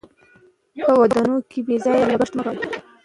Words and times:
په 0.85 0.91
ودونو 0.99 1.35
کې 1.49 1.59
بې 1.65 1.75
ځایه 1.85 2.07
لګښت 2.11 2.33
مه 2.37 2.41
کوئ. 2.45 2.69